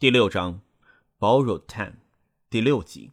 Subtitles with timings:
[0.00, 0.60] 第六章
[1.18, 1.94] ，Borrowed Time，
[2.48, 3.10] 第六集。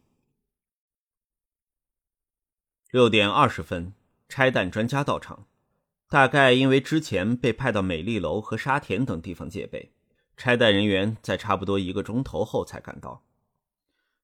[2.92, 3.92] 六点二十分，
[4.28, 5.48] 拆弹专家到场。
[6.08, 9.90] 大概因为之前被派到美丽楼和沙田等地方戒备，
[10.36, 13.24] 拆弹人员在差不多一个钟头后才赶到。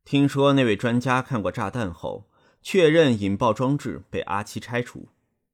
[0.05, 2.31] 听说那位专家看过炸弹后，
[2.63, 5.09] 确认引爆装置被阿七拆除，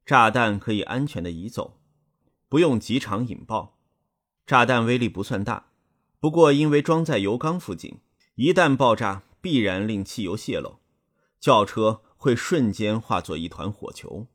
[0.04, 1.80] 炸弹可以安全的移走，
[2.50, 3.78] 不用即场引爆。
[4.46, 5.67] 炸弹威力不算大。
[6.20, 8.00] 不过，因为装在油缸附近，
[8.34, 10.80] 一旦爆炸，必然令汽油泄漏，
[11.38, 14.26] 轿车会瞬间化作一团火球。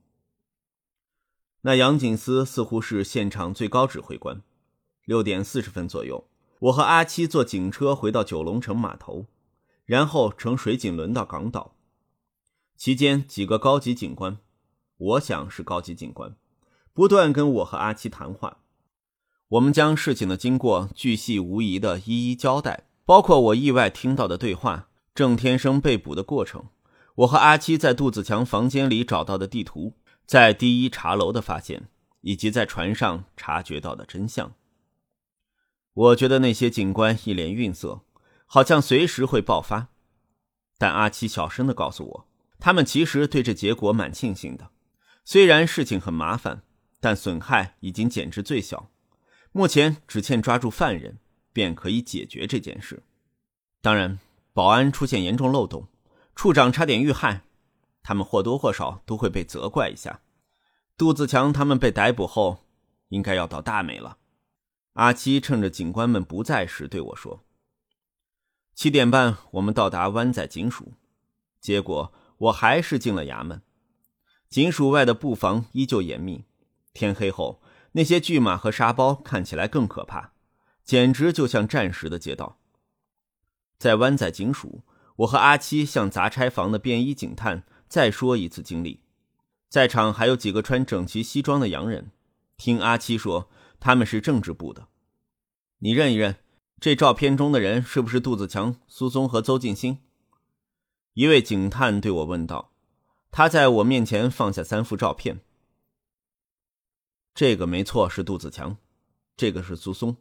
[1.62, 4.42] 那杨锦思似乎是现场最高指挥官。
[5.04, 6.30] 六点四十分左右，
[6.60, 9.26] 我和阿七坐警车回到九龙城码头，
[9.84, 11.76] 然后乘水警轮到港岛。
[12.78, 14.38] 期间，几个高级警官，
[14.98, 16.38] 我想是高级警官，
[16.94, 18.63] 不断跟我和阿七谈话。
[19.54, 26.70] 我们将事情的经过巨细无遗的一一交代，包括我意外听到的对话、郑天生被捕的过程、
[27.18, 29.94] 我和阿七在杜子强房间里找到的地图、
[30.26, 31.88] 在第一茶楼的发现，
[32.22, 34.54] 以及在船上察觉到的真相。
[35.94, 38.02] 我觉得那些警官一脸愠色，
[38.48, 39.90] 好像随时会爆发。
[40.80, 44.72] 但阿七小声的告诉我，他们其实对这结果蛮庆幸的，
[45.24, 46.64] 虽然事情很麻烦，
[47.00, 48.90] 但损害已经减至最小。
[49.56, 51.20] 目前只欠抓住犯人，
[51.54, 53.04] 便可以解决这件事。
[53.82, 54.18] 当然，
[54.52, 55.88] 保安出现严重漏洞，
[56.36, 57.44] 处长差点遇害，
[58.02, 60.22] 他们或多或少都会被责怪一下。
[60.98, 62.66] 杜自强他们被逮捕后，
[63.10, 64.18] 应该要倒大霉了。
[64.94, 67.44] 阿七趁着警官们不在时对我说
[68.74, 70.94] ：“七点半，我们到达湾仔警署。”
[71.62, 73.62] 结果我还是进了衙门。
[74.50, 76.44] 警署外的布防依旧严密。
[76.92, 77.60] 天黑后。
[77.94, 80.34] 那些巨马和沙包看起来更可怕，
[80.84, 82.60] 简直就像战时的街道。
[83.80, 84.84] 在湾仔警署，
[85.18, 89.02] 我和阿七向杂差房的便衣警探再说一次经历。
[89.70, 92.12] 在场还有几个穿整齐西装的洋人，
[92.58, 94.88] 听阿七说他们是政治部的。
[95.80, 96.38] 你认一认，
[96.80, 100.00] 这照片中的人是不是杜子强、苏松和邹静心？
[101.14, 102.72] 一位警探对我问道。
[103.30, 105.42] 他在我面前放下三幅照片。
[107.36, 108.76] 这个没错，是杜子强；
[109.36, 110.16] 这个是苏松。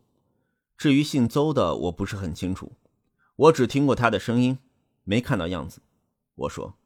[0.79, 2.73] 至于姓邹的，我不是很清楚，
[3.37, 4.59] 我只听过他的声音，
[5.05, 5.83] 没看到样子。
[6.35, 6.79] 我说，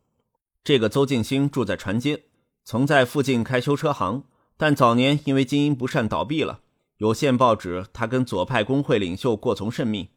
[0.65, 2.25] 这个邹静兴住在船街，
[2.65, 4.25] 曾在附近开修车行，
[4.57, 6.63] 但早年因为经营不善倒闭了。
[6.97, 10.11] 有线报纸他跟左派工会领袖过从甚密，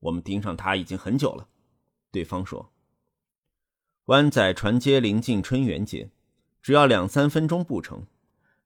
[0.00, 1.48] 我们盯上他已经很久了。
[2.10, 2.70] 对方说，
[4.04, 6.10] 湾仔船街临近春园街，
[6.60, 8.06] 只要两三分钟步程。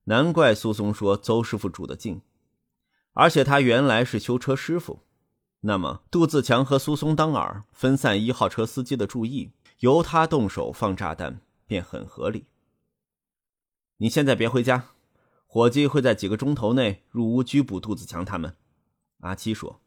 [0.05, 2.23] 难怪苏松说邹师傅住得近，
[3.13, 5.01] 而且他原来是修车师傅。
[5.61, 12.47] 那么杜自强和苏松当耳，分散一号车司机的注意，由他动手放炸弹便很合理。
[13.99, 14.91] 你现在别回家，
[15.47, 18.57] 伙计会在几个钟头内入屋拘捕杜子强他们。
[19.21, 19.81] 阿七说：“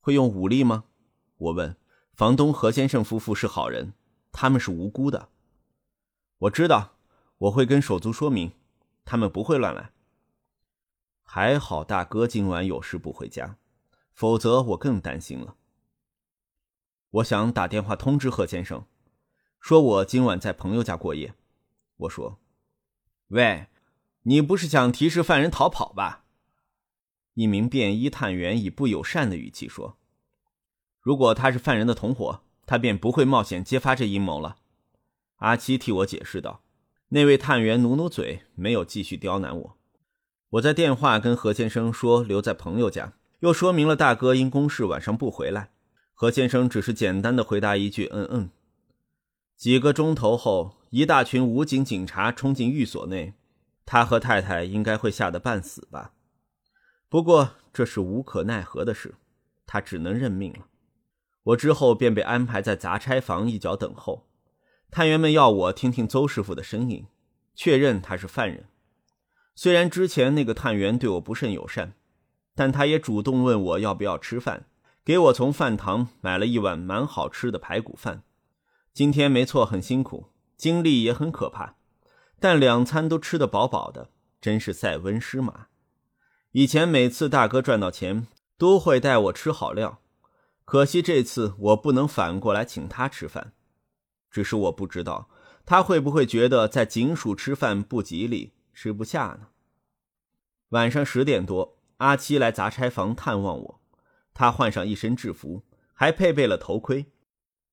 [0.00, 0.84] 会用武力吗？”
[1.38, 1.76] 我问。
[2.14, 3.94] 房东何先生夫妇是好人，
[4.32, 5.30] 他们是无辜的。
[6.40, 6.92] 我知道，
[7.38, 8.52] 我会跟手足说明。
[9.04, 9.90] 他们不会乱来。
[11.22, 13.56] 还好大哥今晚有事不回家，
[14.12, 15.56] 否则我更担心了。
[17.10, 18.86] 我想打电话通知贺先生，
[19.60, 21.34] 说我今晚在朋友家过夜。
[21.96, 22.38] 我说
[23.28, 23.68] ：“喂，
[24.22, 26.24] 你不是想提示犯人逃跑吧？”
[27.34, 29.96] 一名便衣探员以不友善的语气说
[31.00, 34.58] ：“如果他是犯人的同伙，他便不会冒险揭发这阴谋了。”
[35.36, 36.62] 阿七替我解释道。
[37.14, 39.76] 那位探员努努嘴，没有继续刁难我。
[40.48, 45.72] 我在电话跟何先生说留在朋友家，又说明了大哥因公事晚上不回来。
[46.14, 48.50] 何先生只是简单的回答一句“嗯嗯”。
[49.58, 53.34] 几个钟头后，一大群武警警察冲进寓所内，
[53.84, 56.14] 他和太太应该会吓得半死吧。
[57.10, 59.16] 不过这是无可奈何的事，
[59.66, 60.66] 他只能认命了。
[61.42, 64.26] 我之后便被安排在杂差房一角等候。
[64.94, 67.06] 探员们要我听听邹师傅的声音，
[67.54, 68.66] 确认他是犯人。
[69.54, 71.94] 虽然之前那个探员对我不甚友善，
[72.54, 74.66] 但他也主动问我要不要吃饭，
[75.02, 78.22] 给我从饭堂买了一碗蛮好吃的排骨饭。
[78.92, 80.26] 今天没错，很辛苦，
[80.58, 81.76] 经历也很可怕，
[82.38, 84.10] 但两餐都吃得饱饱的，
[84.42, 85.68] 真是塞翁失马。
[86.50, 88.26] 以前每次大哥赚到钱，
[88.58, 90.00] 都会带我吃好料，
[90.66, 93.54] 可惜这次我不能反过来请他吃饭。
[94.32, 95.28] 只是我不知道
[95.64, 99.48] 他会不会觉得在警署吃饭不吉利，吃不下呢。
[100.70, 103.80] 晚上十点多，阿七来杂差房探望我，
[104.34, 105.62] 他换上一身制服，
[105.92, 107.06] 还配备了头盔，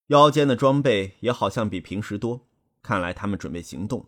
[0.08, 2.46] 腰间的装备也好像比平时多。
[2.84, 4.08] 看来他们准备行动。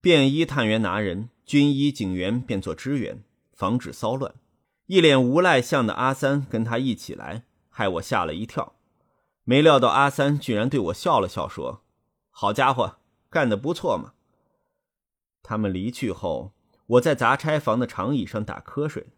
[0.00, 3.22] 便衣探员拿人，军医警员便做支援，
[3.52, 4.34] 防止骚乱。
[4.86, 8.76] 一脸无赖相的阿三跟他一起来，害我吓了一跳。
[9.50, 11.82] 没料到阿三居然对我笑了笑，说
[12.30, 12.98] ：“好家伙，
[13.28, 14.14] 干得不错嘛。”
[15.42, 16.52] 他们离去后，
[16.86, 19.08] 我在杂差房的长椅上打瞌睡，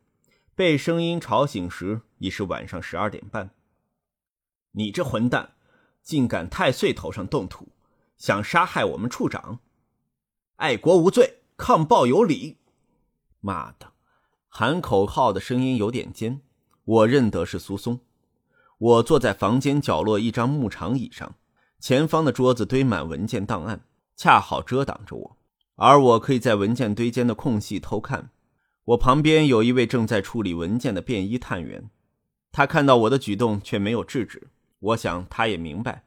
[0.54, 3.50] 被声音吵醒时已是晚上十二点半。
[4.70, 5.52] 你这混蛋，
[6.00, 7.68] 竟敢太岁头上动土，
[8.16, 9.58] 想杀害我们处长！
[10.56, 12.56] 爱国无罪，抗暴有理！
[13.40, 13.92] 妈的，
[14.48, 16.40] 喊口号的声音有点尖，
[16.84, 18.00] 我认得是苏松。
[18.82, 21.36] 我坐在房间角落一张木长椅上，
[21.78, 23.84] 前方的桌子堆满文件档案，
[24.16, 25.36] 恰好遮挡着我，
[25.76, 28.30] 而我可以在文件堆间的空隙偷看。
[28.86, 31.90] 我旁边有一位正在处理文件的便衣探员，
[32.50, 34.48] 他看到我的举动却没有制止。
[34.80, 36.02] 我想他也明白，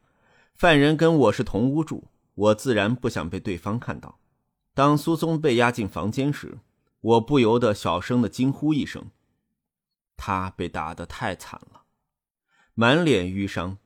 [0.54, 4.20] 犯人跟我是同屋住，我自然不想被对方看到。
[4.74, 6.60] 当苏松被押进房间时，
[7.00, 9.12] 我不由得小声的惊呼一声
[10.18, 11.75] ：“他被打得太惨了，
[12.76, 13.78] 满脸淤伤，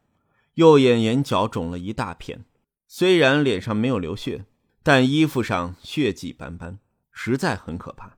[0.56, 2.44] 右眼眼角肿了一大片。
[2.88, 4.46] 虽然脸上没有流血，
[4.82, 6.80] 但衣服上血迹斑斑，
[7.12, 8.18] 实在很可怕。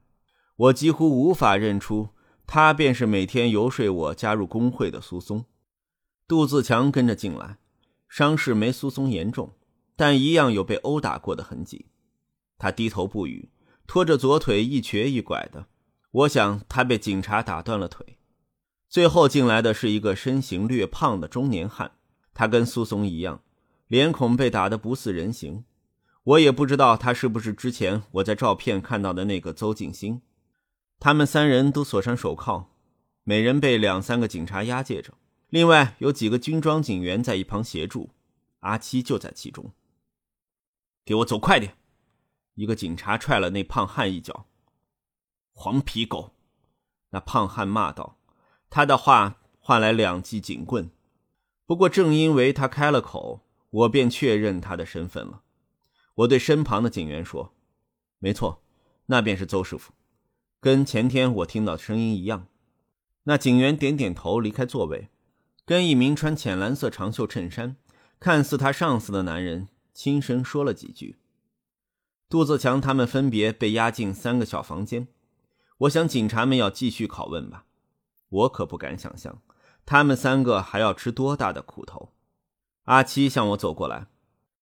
[0.55, 2.09] 我几乎无法认出
[2.47, 5.43] 他便是每天游说我加入工会的苏松。”
[6.25, 7.57] 杜自强跟着进来，
[8.07, 9.51] 伤势没苏松严重，
[9.97, 11.87] 但一样有被殴打过的痕迹。
[12.57, 13.49] 他低头不语，
[13.85, 15.67] 拖着左腿一瘸一拐的。
[16.11, 18.17] 我想他被警察打断了腿。
[18.91, 21.93] 最后进来的是一个身形略胖的中年汉，
[22.33, 23.41] 他跟苏松一样，
[23.87, 25.63] 脸孔被打得不似人形。
[26.23, 30.21] 我也不知道他是不是之前我在照片看到的那个邹静心。
[30.99, 32.65] 他们三人都锁上手铐，
[33.23, 35.13] 每人被两三个警察押解着，
[35.47, 38.09] 另外有几个军装警员在一旁协助。
[38.59, 39.71] 阿七就在其中。
[41.05, 41.77] 给我走快点！
[42.55, 44.47] 一个警察踹了那胖汉一脚，
[45.53, 46.33] 黄皮狗！
[47.11, 48.17] 那胖汉骂道。
[48.71, 50.89] 他的话换来两记警棍。
[51.65, 55.41] 不过正因为他开了口，我便确认他的身份了。
[56.15, 57.53] 我对身旁的警员说
[58.17, 58.63] ：“没错，
[59.07, 59.91] 那便是邹师傅，
[60.61, 62.47] 跟前天我听到的声音一样。”
[63.23, 65.09] 那警员点点头，离开座位，
[65.65, 67.75] 跟一名穿浅蓝色长袖衬衫、
[68.19, 71.17] 看似他上司的男人轻声说了几句。
[72.29, 75.09] 杜自强他们分别被押进三个小房间，
[75.79, 77.65] 我想警察们要继续拷问吧。
[78.31, 79.41] 我可不敢想象，
[79.85, 82.11] 他们三个还要吃多大的苦头。
[82.85, 84.07] 阿七向我走过来，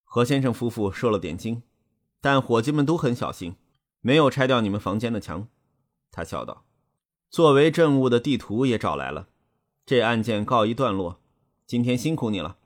[0.03, 1.63] 何先生夫妇受了点惊，
[2.21, 3.55] 但伙计们都很小心，
[4.01, 5.47] 没有拆掉你们房间的墙。
[6.11, 6.65] 他笑道
[7.31, 9.29] ：“作为证物的地图也找来了，
[9.85, 11.21] 这案件告一段落。
[11.65, 12.57] 今天辛苦你了。”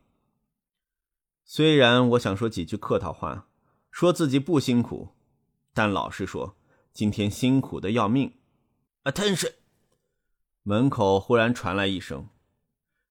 [1.46, 3.48] 虽然我想说几句客套话。
[3.92, 5.10] 说自己不辛苦，
[5.72, 6.58] 但老实说，
[6.92, 8.34] 今天辛苦的要命。
[9.04, 9.54] Attention！
[10.66, 12.30] 门口忽然传来一声。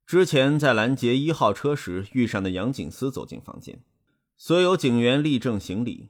[0.06, 3.82] 之前在拦截一号车时遇上的杨景思走进房间，
[4.38, 6.08] 所有警员立正行礼。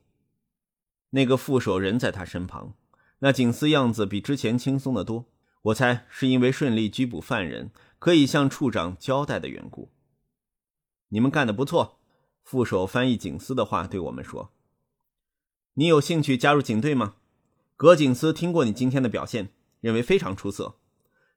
[1.11, 2.75] 那个副手人在他身旁，
[3.19, 5.27] 那景思样子比之前轻松的多。
[5.63, 9.91] 我猜是因为顺利拘捕犯人，可以向处长交代的缘故。
[11.09, 11.99] 你们干得不错，
[12.43, 14.53] 副手翻译景思的话对我们说。
[15.75, 17.17] 你有兴趣加入警队吗？
[17.77, 19.51] 葛景思听过你今天的表现，
[19.81, 20.77] 认为非常出色。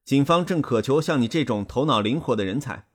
[0.05, 2.87] 警方正渴求像你这种头脑灵活的人才。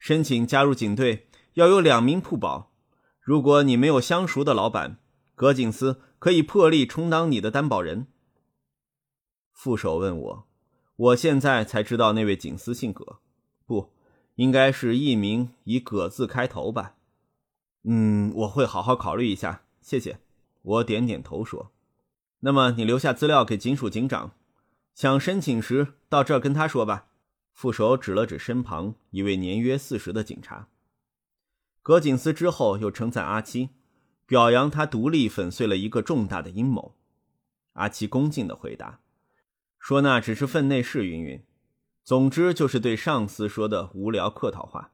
[0.00, 2.72] 申请加入警队要有两名铺保。
[3.20, 4.98] 如果你没有相熟的老板，
[5.36, 8.08] 葛警司可以破例充当你的担保人。
[9.52, 10.48] 副手问我，
[10.96, 13.20] 我现在才知道那位警司姓葛，
[13.64, 13.92] 不，
[14.34, 16.96] 应该是艺名以葛字开头吧？
[17.84, 20.18] 嗯，我会好好考虑一下，谢谢。
[20.62, 21.70] 我点点头说
[22.40, 24.32] ：“那么你留下资料给警署警长，
[24.94, 27.06] 想申请时到这儿跟他说吧。”
[27.52, 30.68] 副手指了指身旁一位年约四十的警察。
[31.82, 33.70] 葛锦思之后又称赞阿七，
[34.24, 36.96] 表扬他独立粉碎了一个重大的阴谋。
[37.74, 39.00] 阿七恭敬的回答，
[39.78, 41.44] 说：“那只是分内事，云云。
[42.02, 44.92] 总之就是对上司说的无聊客套话。”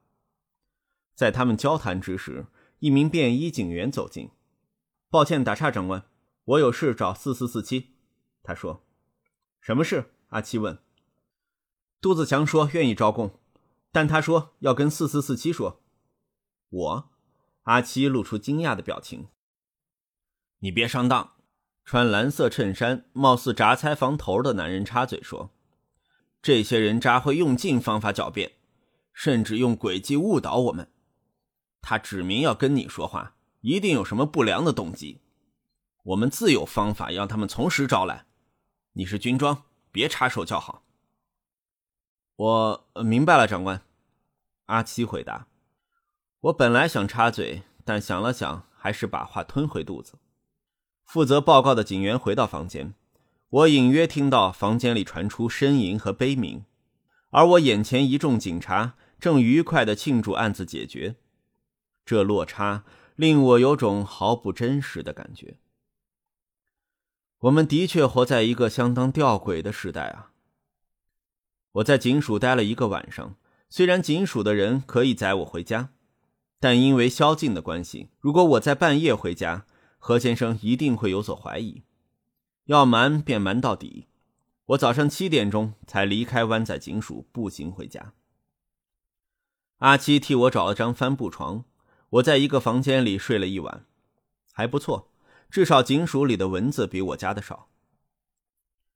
[1.15, 2.47] 在他们交谈之时，
[2.81, 4.31] 一名便衣警员走近。
[5.09, 6.05] 抱歉，打岔，长官，
[6.45, 7.95] 我有事找四四四七。
[8.43, 8.85] 他说
[9.67, 10.79] ：“什么事？”阿七问。
[12.01, 13.37] 杜子强说：“愿意招供，
[13.91, 15.83] 但他说要跟四四四七说。”
[16.71, 17.11] 我，
[17.63, 19.27] 阿七露出惊讶的表情。
[20.61, 21.33] 你别上当！
[21.85, 25.51] 穿蓝色衬衫、貌似杂差房头的男人插嘴说
[26.41, 28.53] ：“这些人渣会用尽方法狡辩，
[29.13, 30.93] 甚至用诡计误导我们。
[31.83, 35.23] 他指明要跟你说话，一定有什么不良的动机。
[36.05, 38.26] 我们自有方法让他们从实招来。
[38.99, 40.83] 你是军装，别插手叫好。
[42.37, 43.83] 我明白了，长官。
[44.67, 45.49] 阿七回答。
[46.41, 50.15] 我本来想插嘴，但想了想，还是把话吞回肚子。
[51.05, 52.95] 负责报告的警员回到房间，
[53.51, 56.65] 我隐约听到房间里传出呻吟和悲鸣，
[57.29, 61.17] 而我眼前一众警察正愉快地庆祝案子解决。
[62.07, 62.85] 这落差
[63.15, 65.59] 令我有种毫不真实的感觉。
[67.41, 70.33] 我们的确活在一个相当吊诡的时代啊！
[71.73, 73.37] 我在警署待了一个晚上，
[73.69, 75.91] 虽然警署的人可以载我回家。
[76.59, 79.67] 但因为宵禁的关系，如果我在半夜回家，
[79.99, 81.83] 何先生一定会有所怀疑，
[82.65, 84.07] 要瞒便瞒到底。
[84.65, 88.15] 我早上七点钟才离开湾仔警署，步行回家。
[89.79, 91.65] 阿七替我找了张帆布床，
[92.09, 93.85] 我在一个房间里睡了一晚，
[94.51, 95.11] 还不错，
[95.51, 97.69] 至少警署里的蚊子比我家的少。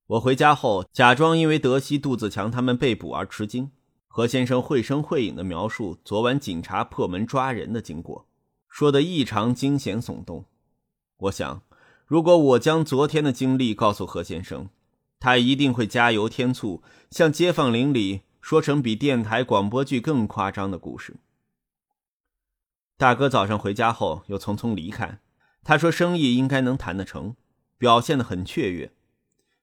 [0.07, 3.71] 我回家后，假装因为德西、杜自强他们被捕而吃惊。
[4.09, 8.27] 何先生绘声绘影的描述昨晚警察破门抓人的经过，
[8.69, 10.47] 说的异常惊险耸动。
[11.17, 11.63] 我想，
[12.07, 14.69] 如果我将昨天的经历告诉何先生，
[15.21, 21.15] 他一定会加油添醋，向街坊邻里说成比电台广播剧更夸张的故事。
[22.97, 25.21] 大哥早上回家后又匆匆离开，
[25.63, 27.37] 他说生意应该能谈得成，
[27.79, 28.93] 表现得很雀跃。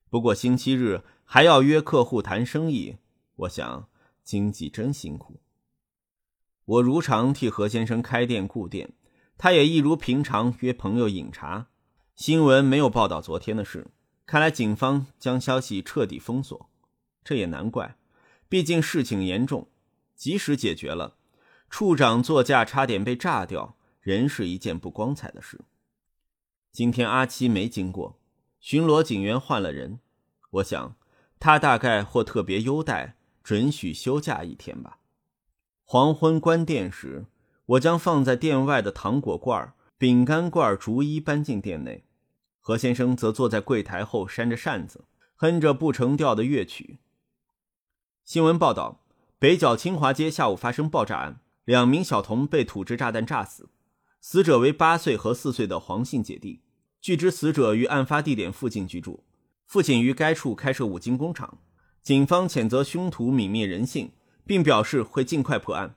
[0.10, 2.98] 不过星期日还要约客户谈生意，
[3.36, 3.90] 我想。
[4.24, 5.40] 经济真辛苦。
[6.66, 8.92] 我如常替何先生开店顾店，
[9.38, 11.68] 他也一如平常约朋友饮茶。
[12.14, 13.88] 新闻没有报道昨天的事，
[14.26, 16.70] 看来警方将消息彻底封锁。
[17.24, 17.96] 这也难怪，
[18.50, 19.70] 毕竟事情严重，
[20.14, 21.16] 即使解决了，
[21.70, 25.62] 处长座驾差点被炸掉，仍是一件不光彩的事。
[26.78, 28.20] 今天阿七没经过，
[28.60, 30.00] 巡逻警员换了人，
[30.52, 30.96] 我想
[31.40, 33.18] 他大概或特别优待。
[33.42, 35.00] 准许休假一天吧。
[35.84, 37.26] 黄昏关店时，
[37.66, 42.06] 我将放在店外的糖果罐、饼干罐逐一搬进店内。
[42.60, 45.06] 何先生则坐在柜台后扇着扇子，
[45.36, 47.00] 哼着不成调的乐曲。
[48.24, 49.04] 新闻报道：
[49.40, 53.70] 北角清华街下午发生爆炸案，两名小童被土制炸弹炸死，
[54.22, 56.62] 死者为八岁和四岁的黄姓姐弟。
[57.00, 59.24] 据知，死者于案发地点附近居住，
[59.66, 61.60] 父亲于该处开设五金工厂。
[62.02, 64.12] 警方谴责凶徒泯灭人性，
[64.46, 65.96] 并表示会尽快破案。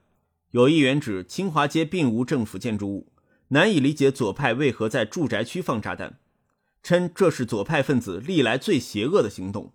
[0.50, 3.12] 有议员指清华街并无政府建筑物，
[3.48, 6.18] 难以理解左派为何在住宅区放炸弹，
[6.82, 9.72] 称这是左派分子历来最邪恶的行动。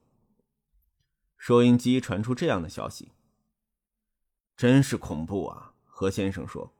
[1.38, 3.14] 收音机传出这样的消息
[4.58, 6.74] ：“真是恐怖啊！”何先生说：“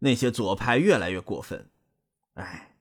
[0.00, 1.68] 那些左派越来越过分。
[2.34, 2.71] 哎，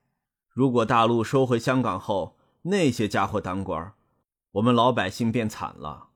[0.52, 3.94] 如果大陆收回香港后，那些家伙当官。”
[4.56, 6.10] 我们老百姓变惨了。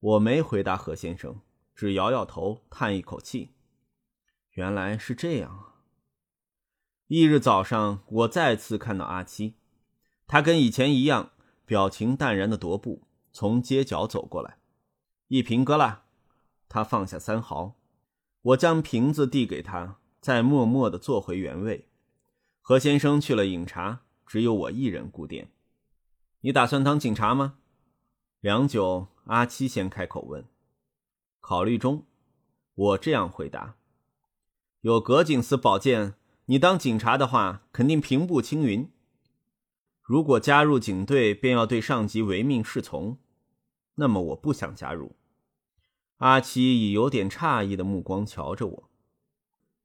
[0.00, 1.40] 我没回答何先生，
[1.74, 3.52] 只摇摇头，叹一口气。
[4.50, 5.80] 原来是这样啊！
[7.08, 9.54] 翌日早上，我再次看到阿七，
[10.26, 11.30] 他跟以前一样，
[11.64, 14.58] 表情淡然的踱步从街角走过来。
[15.28, 16.04] 一瓶哥啦，
[16.68, 17.76] 他放下三毫，
[18.42, 21.88] 我将瓶子递给他，再默默的坐回原位。
[22.66, 25.50] 何先生去了饮茶，只有我一人顾店。
[26.40, 27.58] 你打算当警察吗？
[28.40, 30.46] 良久，阿七先开口问。
[31.40, 32.06] 考虑中，
[32.74, 33.76] 我这样回答。
[34.80, 36.14] 有葛警司保荐，
[36.46, 38.90] 你当警察的话，肯定平步青云。
[40.00, 43.18] 如果加入警队便要对上级唯命是从，
[43.96, 45.16] 那么我不想加入。
[46.16, 48.90] 阿七以有点诧异的目光瞧着我。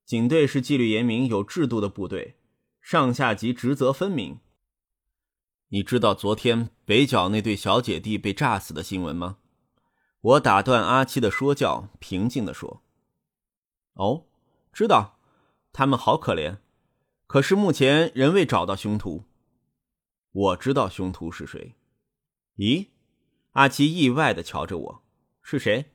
[0.05, 2.37] 警队是纪律严明、有制度的部队，
[2.89, 4.39] 上下级职责分明。
[5.67, 9.37] 你知道昨天北角那对小姐弟被炸死的新闻吗？
[10.21, 12.81] 我打断阿七的说教，平静地说
[13.93, 14.25] ：“哦，
[14.73, 15.19] 知道，
[15.71, 16.57] 他们好可怜。
[17.27, 19.25] 可是目前仍未找到凶徒。
[20.31, 21.75] 我知道凶徒是谁。
[22.55, 22.87] 咦？”
[23.53, 25.03] 阿七意外地瞧着我
[25.43, 25.91] ：“是谁？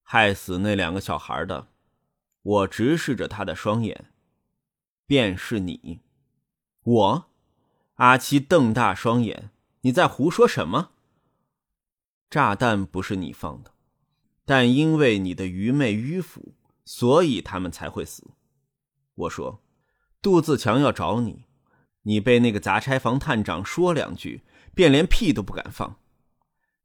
[0.00, 1.68] 害死那两个小孩的？”
[2.40, 4.06] 我直视着他的双眼
[5.06, 6.00] ：“便是你，
[6.82, 7.30] 我。”
[7.96, 9.50] 阿七瞪大双眼
[9.82, 10.90] ：“你在胡说什么？
[12.28, 13.72] 炸弹不是你放的，
[14.44, 18.32] 但因为你的愚昧迂腐，所以他们才会死。”
[19.14, 19.62] 我说
[20.20, 21.44] ：“杜自强要找你，
[22.02, 24.42] 你被那个杂差房探长说两句，
[24.74, 26.00] 便连屁都不敢放。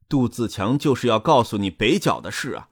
[0.08, 2.70] 杜自强就是要告诉你北角的事啊。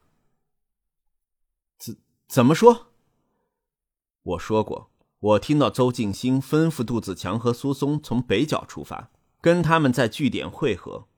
[1.76, 1.96] 怎
[2.28, 2.92] 怎么说？
[4.22, 9.10] 我说过，我听到邹静心吩咐杜子强和苏松从北角出发，
[9.40, 11.08] 跟他们在据点会合。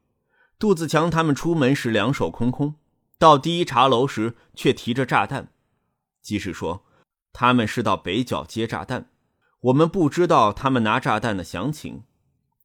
[0.59, 2.77] 杜子强他们出门时两手空空，
[3.19, 5.53] 到第一茶楼时却提着炸弹。
[6.23, 6.85] 即是说，
[7.33, 9.11] 他们是到北角接炸弹。
[9.61, 12.05] 我们不知道他们拿炸弹的详情，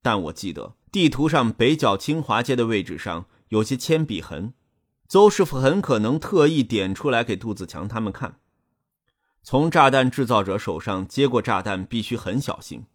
[0.01, 4.53] 但我记得地图上北角清华街的位置上有些铅笔痕，
[5.09, 8.39] 邹师傅很可能特意点出来给杜子强他们看。
[9.47, 12.85] 从炸弹制造者手上接过炸弹必须很小心。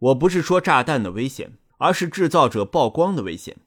[0.00, 3.58] 我不是说炸弹的危险，而是制造者曝光的危险。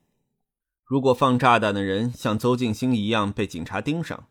[0.84, 4.28] 如果放炸弹的人像邹静心一样被警察盯上，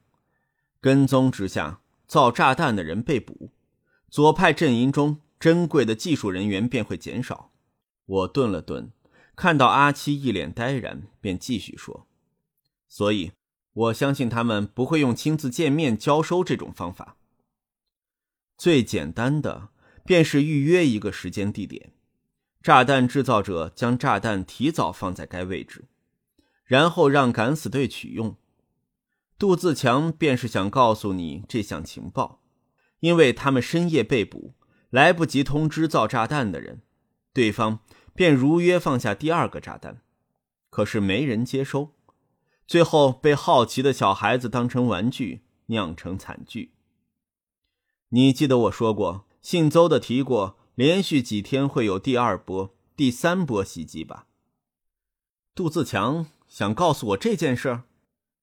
[0.78, 3.48] 跟踪之下造炸弹的人被捕，
[4.10, 7.50] 左派阵营中珍贵的技术人员便会减少。
[8.04, 8.90] 我顿了顿，
[9.34, 12.06] 看到阿七一脸呆然，便继续说
[12.90, 13.32] ：“所以，
[13.72, 17.16] 我相信他们不会用亲自见面交收这种方法。
[18.60, 19.70] 最简单的
[20.04, 21.94] 便是预约一个时间地点，
[22.62, 25.86] 炸弹制造者将炸弹提早放在该位置。”
[26.66, 28.36] 然后让敢死队取用。
[29.38, 32.42] 杜自强便是想告诉你这项情报，
[32.98, 34.52] 因为他们深夜被捕，
[34.90, 36.82] 来不及通知造炸弹的人，
[37.32, 37.78] 对方
[38.14, 40.02] 便如约放下第二个炸弹，
[40.68, 41.94] 可是没人接收，
[42.66, 46.74] 最后被好奇的小孩子当成玩具，酿成惨剧。
[48.10, 54.26] 你记得我说过，姓邹的提过，连续几天会有第二波、第三波袭击吧？
[55.54, 56.26] 杜自强。
[56.48, 57.82] 想告诉我这件事？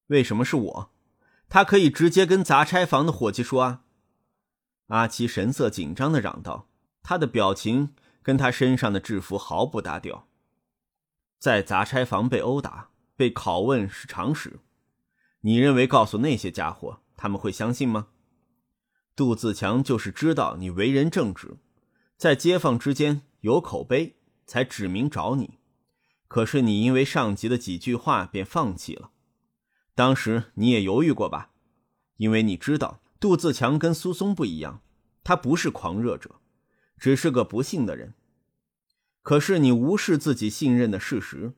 [0.08, 0.92] 为什么是我？
[1.50, 3.84] 他可以直接跟杂差房的伙计说啊！
[4.88, 6.70] 阿七神色紧张的嚷道，
[7.04, 7.94] 他的表情
[8.24, 10.30] 跟他身上的制服毫不搭调。
[11.38, 14.62] 在杂差房被殴打、被拷问是常识，
[15.42, 18.08] 你认为告诉那些家伙，他们会相信吗？
[19.18, 21.58] 杜自强就是知道你为人正直，
[22.18, 25.58] 在街坊之间有口碑，才指名找你。
[26.28, 29.10] 可是你因为上级的几句话便放弃了，
[29.96, 31.50] 当时你也犹豫过吧？
[32.18, 34.82] 因为你知道杜自强跟苏松不一样，
[35.24, 36.36] 他不是狂热者，
[37.00, 38.14] 只是个不幸的人。
[39.24, 41.54] 可是你无视自己信任的事实，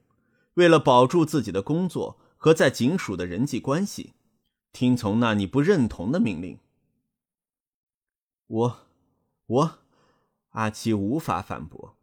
[0.54, 4.14] 为了保住自己的工作和在警署的人际关系，
[4.72, 6.58] 听从那你不认同的命令。
[8.50, 8.80] 我，
[9.46, 9.80] 我，
[10.50, 11.96] 阿七无法反驳。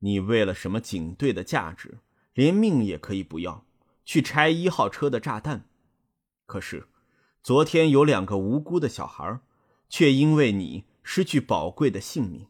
[0.00, 2.00] 你为了什么警队的价值，
[2.34, 3.64] 连命也可以不要，
[4.04, 5.68] 去拆一号车的炸弹？
[6.46, 6.88] 可是，
[7.44, 9.38] 昨天有两个无辜的小孩，
[9.88, 12.48] 却因为你失去宝贵的性命。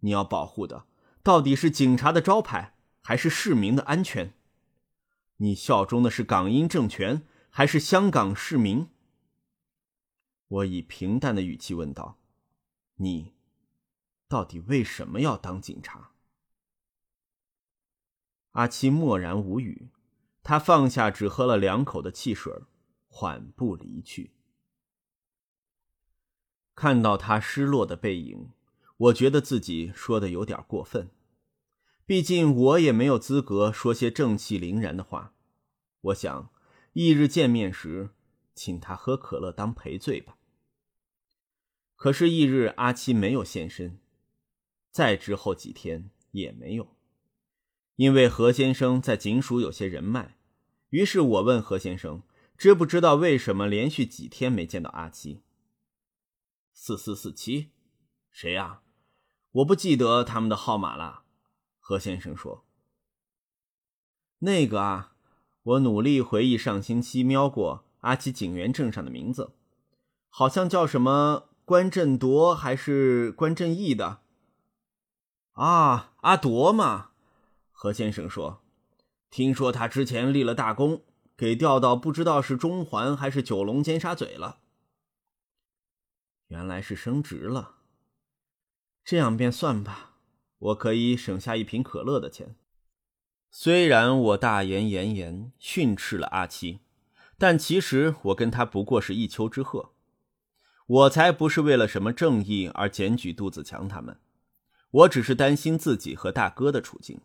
[0.00, 0.86] 你要保护的
[1.22, 4.32] 到底是警察的招牌，还是市民的安全？
[5.36, 8.88] 你效忠的是港英政权，还是香港市民？
[10.52, 12.18] 我以平淡的语气问道
[12.96, 13.32] ：“你，
[14.28, 16.10] 到底为什么要当警察？”
[18.52, 19.88] 阿七默然无语，
[20.42, 22.52] 他放下只喝了两口的汽水，
[23.08, 24.32] 缓步离去。
[26.74, 28.50] 看到他失落的背影，
[28.98, 31.08] 我觉得自己说的有点过分，
[32.04, 35.32] 毕竟我也没有资格说些正气凛然的话。
[36.02, 36.50] 我想，
[36.92, 38.10] 翌日见面时，
[38.54, 40.36] 请他喝可乐当赔罪吧。
[42.02, 44.00] 可是翌日阿七没有现身，
[44.90, 46.96] 再之后几天也没有。
[47.94, 50.36] 因为何先生在警署有些人脉，
[50.88, 52.24] 于是我问何先生，
[52.58, 55.42] 知不知道为什么连续几天没见到阿七？
[56.72, 57.70] 四四四七，
[58.32, 58.82] 谁呀？
[59.52, 61.22] 我不记得他们的号码了。
[61.78, 62.64] 何先生说
[64.42, 65.14] ：“那个啊，
[65.62, 69.52] 我努力回忆上星期瞄过阿七警员证上的名字，
[70.28, 74.20] 好像叫什么关振铎还是关振义的？
[75.52, 77.10] 啊，阿铎嘛。”
[77.70, 78.62] 何先生说
[79.30, 81.02] ：“听说他之前立了大功，
[81.36, 84.58] 给调到不知道是中环还是九龙尖沙咀了。
[86.48, 87.76] 原来是升职了。
[89.04, 90.16] 这样便算吧，
[90.58, 92.56] 我可以省下一瓶可乐的钱。
[93.50, 96.80] 虽然我大言炎炎训斥了阿七，
[97.36, 99.90] 但其实我跟他不过是一丘之貉。
[100.92, 104.18] 我才不是为了什么正义而检举杜子强他们，
[104.90, 107.22] 我只是担心自己和大哥的处境。”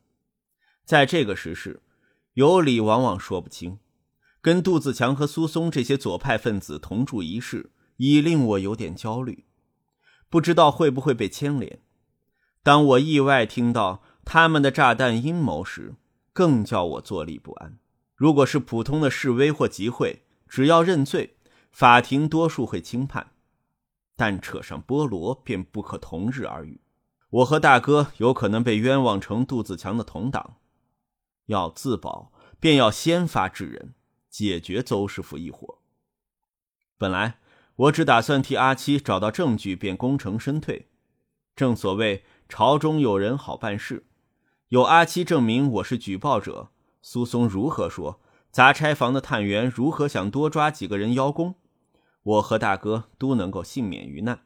[0.85, 1.81] 在这个时事，
[2.35, 3.79] 有理往往说不清。
[4.39, 9.43] 跟杜子强和苏松这些左派分子同住一室，已令我有点焦虑，
[10.29, 11.81] 不知道会不会被牵连。
[12.63, 15.95] 当我意外听到他们的炸弹阴谋时，
[16.31, 17.77] 更叫我坐立不安。
[18.15, 21.35] 如果是普通的示威或集会，只要认罪，
[21.69, 23.25] 法庭多数会轻判；
[24.17, 26.81] 但扯上菠萝，便不可同日而语。
[27.29, 30.57] 我和大哥有可能被冤枉成杜子强的同党，
[31.45, 33.93] 要自保，便要先发制人，
[34.29, 35.77] 解决邹师傅一伙。
[36.97, 37.39] 本来
[37.75, 40.89] 我只打算替阿七找到证据，便功成身退。
[41.55, 44.07] 正所谓朝中有人好办事，
[44.69, 46.71] 有阿七证明我是举报者。
[47.01, 48.19] 苏松如何说？
[48.49, 51.55] 杂差房的探员如何想多抓几个人邀功？
[52.27, 54.41] 我和大哥都能够幸免于难，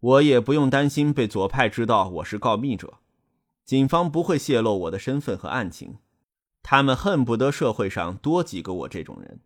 [0.00, 2.94] 我也不用担心被左派知道我是告密者，
[3.64, 5.98] 警方不会泄露我的身份和案情，
[6.60, 9.38] 他们恨不得社会上多几个我这种人。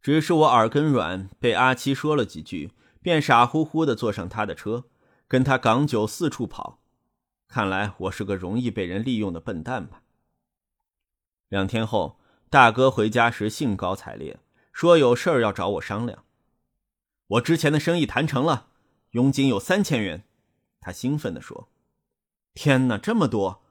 [0.00, 2.70] 只是我耳根软，被阿七说了几句，
[3.00, 4.84] 便傻乎乎地坐上他的车，
[5.26, 6.78] 跟他港九四处跑。
[7.48, 10.02] 看来我是个容易被人利用的笨蛋吧。
[11.48, 14.38] 两天后，大哥回家时兴高采烈，
[14.72, 16.24] 说有事儿要找我商量。
[17.32, 18.68] 我之前的生意谈成了，
[19.12, 20.24] 佣金有三千元。
[20.80, 21.68] 他兴奋地说
[22.52, 23.62] ：“天哪，这么多！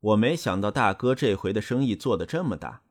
[0.00, 2.82] 我没想到大哥这回的生意做得这么大。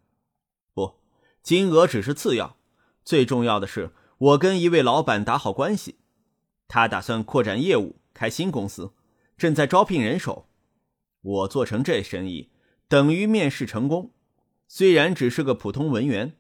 [0.74, 0.96] 不，
[1.42, 2.58] 金额只是次要，
[3.06, 6.00] 最重要的是我跟一位老板打好关系，
[6.68, 8.94] 他打算扩展业务，开新公司，
[9.38, 10.50] 正在招聘人手。
[11.22, 12.50] 我做成这生意，
[12.90, 14.12] 等于面试成功。”
[14.68, 16.38] 虽然只是个普通文员，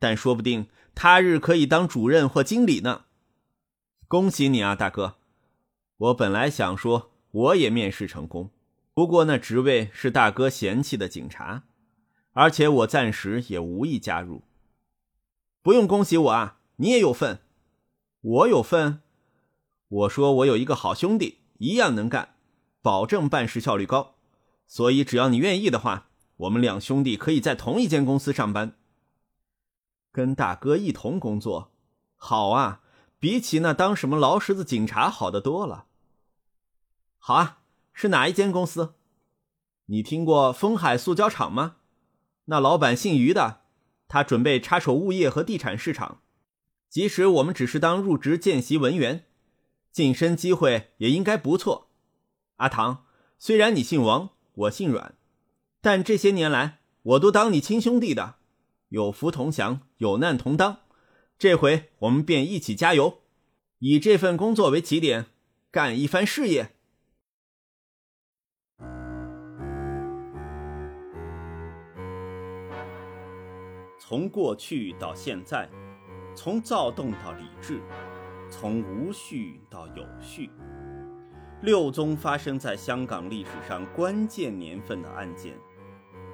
[0.00, 3.04] 但说不定他日可以当主任或经理呢。
[4.12, 5.14] 恭喜你啊，大哥！
[5.96, 8.50] 我本来想说我也面试成功，
[8.92, 11.62] 不过那职位是大哥嫌弃的警察，
[12.32, 14.42] 而且我暂时也无意加入。
[15.62, 17.40] 不用恭喜我啊，你也有份。
[18.20, 19.00] 我有份？
[19.88, 22.34] 我说我有一个好兄弟，一样能干，
[22.82, 24.16] 保证办事效率高，
[24.66, 26.08] 所以只要你愿意的话。
[26.36, 28.74] 我们两兄弟可以在同一间公司上班，
[30.12, 31.70] 跟大哥一同工作，
[32.16, 32.81] 好啊！
[33.22, 35.86] 比起那当什么劳什子警察好得多了。
[37.20, 37.60] 好啊，
[37.92, 38.94] 是哪一间公司？
[39.86, 41.76] 你听过丰海塑胶厂吗？
[42.46, 43.60] 那老板姓于的，
[44.08, 46.20] 他准备插手物业和地产市场。
[46.88, 49.26] 即使我们只是当入职见习文员，
[49.92, 51.92] 晋升机会也应该不错。
[52.56, 53.04] 阿唐，
[53.38, 55.14] 虽然你姓王，我姓阮。
[55.80, 58.34] 但这些年来，我都当你亲兄弟的，
[58.88, 60.78] 有福同享，有难同当。
[61.42, 63.18] 这回我们便一起加油，
[63.80, 65.26] 以这份工作为起点，
[65.72, 66.68] 干一番事业。
[73.98, 75.68] 从过去到现在，
[76.32, 77.82] 从躁动到理智，
[78.48, 80.48] 从无序到有序，
[81.60, 85.58] 六宗发生在香港历史上关键年份的案件。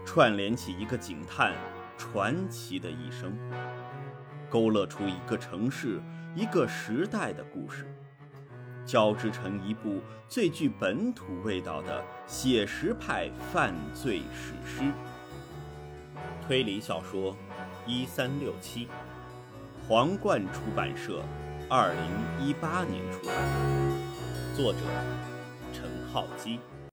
[0.05, 1.55] 串联起一个警探
[1.97, 3.35] 传奇的一生，
[4.51, 6.01] 勾勒出一个城市、
[6.35, 7.87] 一个时代的故事，
[8.87, 14.91] 交织成一部最具本土味道的写实派犯罪史诗。
[16.47, 17.37] 推理小说，
[17.87, 18.89] 一三六七，
[19.87, 21.23] 皇冠出版社，
[21.69, 23.37] 二零一八年出版，
[24.57, 24.79] 作者
[25.75, 26.59] 陈浩基。